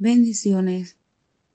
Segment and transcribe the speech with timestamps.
[0.00, 0.96] Bendiciones.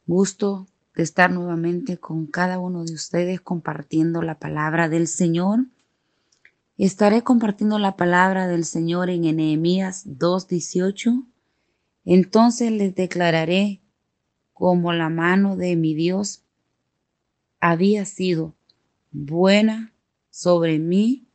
[0.05, 5.67] Gusto de estar nuevamente con cada uno de ustedes compartiendo la palabra del Señor.
[6.77, 11.25] Estaré compartiendo la palabra del Señor en Nehemías 2:18.
[12.03, 13.81] Entonces les declararé
[14.51, 16.43] como la mano de mi Dios
[17.61, 18.57] había sido
[19.13, 19.93] buena
[20.31, 21.29] sobre mí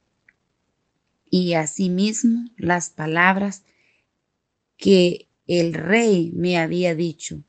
[1.30, 3.64] y asimismo las palabras
[4.76, 7.42] que el rey me había dicho.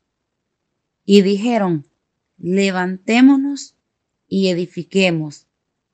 [1.04, 1.86] Y dijeron,
[2.38, 3.76] levantémonos
[4.26, 5.46] y edifiquemos.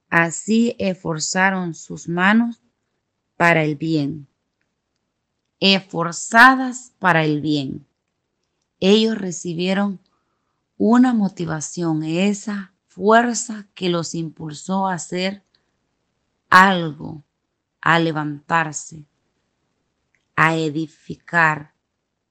[0.08, 2.62] Así esforzaron sus manos
[3.36, 4.28] para el bien.
[5.58, 7.86] Esforzadas para el bien.
[8.78, 10.00] Ellos recibieron
[10.78, 15.42] una motivación, esa fuerza que los impulsó a hacer
[16.50, 17.24] algo,
[17.80, 19.06] a levantarse,
[20.36, 21.75] a edificar,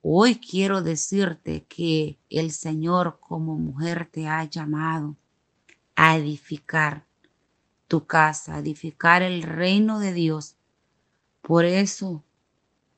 [0.07, 5.15] Hoy quiero decirte que el Señor como mujer te ha llamado
[5.95, 7.07] a edificar
[7.87, 10.57] tu casa, a edificar el reino de Dios.
[11.41, 12.23] Por eso,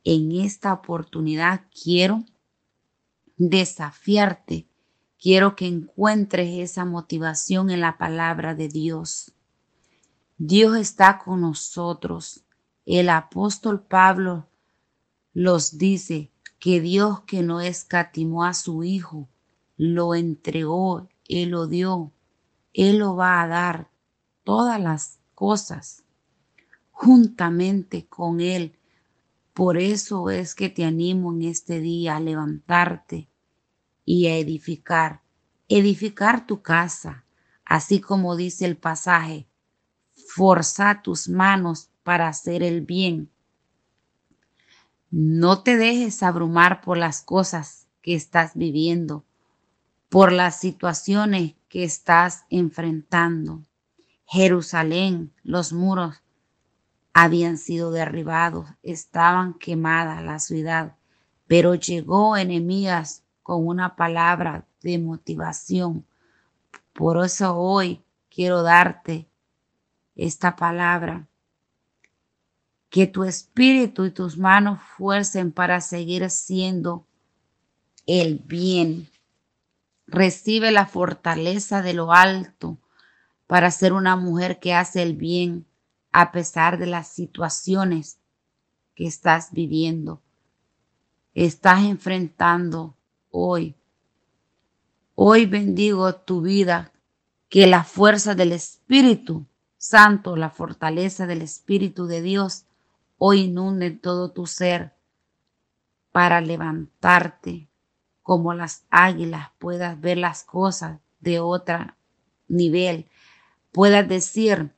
[0.03, 2.25] en esta oportunidad quiero
[3.38, 4.67] desafiarte,
[5.17, 9.31] quiero que encuentres esa motivación en la palabra de Dios.
[10.38, 12.44] Dios está con nosotros.
[12.86, 14.49] El apóstol Pablo
[15.31, 19.30] los dice, que Dios que no escatimó a su Hijo,
[19.77, 22.11] lo entregó, Él lo dio,
[22.73, 23.89] Él lo va a dar
[24.44, 26.03] todas las cosas
[26.91, 28.75] juntamente con Él.
[29.53, 33.30] Por eso es que te animo en este día a levantarte
[34.03, 35.21] y a edificar,
[35.67, 37.25] edificar tu casa,
[37.66, 39.47] así como dice el pasaje,
[40.16, 43.30] forza tus manos para hacer el bien
[45.09, 49.26] no te dejes abrumar por las cosas que estás viviendo,
[50.09, 53.64] por las situaciones que estás enfrentando.
[54.26, 56.21] Jerusalén, los muros
[57.14, 60.95] habían sido derribados, estaban quemadas la ciudad,
[61.48, 66.05] pero llegó enemías con una palabra de motivación.
[66.93, 69.30] Por eso hoy quiero darte
[70.15, 71.27] esta palabra
[72.89, 77.05] que tu espíritu y tus manos fuercen para seguir haciendo
[78.05, 79.09] el bien.
[80.08, 82.77] Recibe la fortaleza de lo alto
[83.45, 85.65] para ser una mujer que hace el bien
[86.11, 88.20] a pesar de las situaciones
[88.95, 90.21] que estás viviendo,
[91.36, 92.95] estás enfrentando
[93.30, 93.75] hoy.
[95.14, 96.92] Hoy bendigo tu vida,
[97.49, 99.45] que la fuerza del Espíritu
[99.77, 102.65] Santo, la fortaleza del Espíritu de Dios,
[103.17, 104.94] hoy inunde todo tu ser
[106.11, 107.70] para levantarte
[108.23, 111.95] como las águilas, puedas ver las cosas de otro
[112.48, 113.08] nivel,
[113.72, 114.73] puedas decir,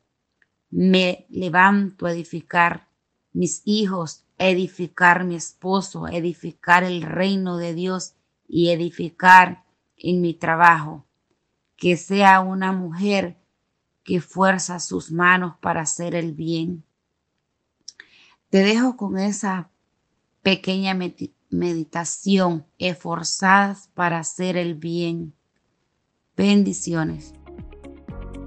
[0.70, 2.88] me levanto a edificar
[3.34, 8.14] mis hijos, edificar mi esposo, edificar el reino de Dios
[8.48, 9.64] y edificar
[9.96, 11.06] en mi trabajo.
[11.76, 13.38] Que sea una mujer
[14.04, 16.84] que fuerza sus manos para hacer el bien,
[18.50, 19.70] te dejo con esa
[20.42, 20.98] pequeña
[21.50, 25.34] meditación, esforzadas para hacer el bien.
[26.36, 27.34] Bendiciones.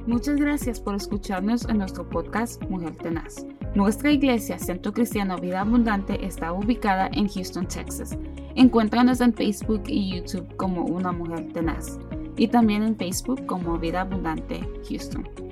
[0.07, 3.47] Muchas gracias por escucharnos en nuestro podcast Mujer Tenaz.
[3.77, 8.19] Nuestra iglesia, Centro Cristiano Vida Abundante, está ubicada en Houston, Texas.
[8.57, 11.99] Encuéntranos en Facebook y YouTube como Una Mujer Tenaz
[12.37, 15.52] y también en Facebook como Vida Abundante Houston.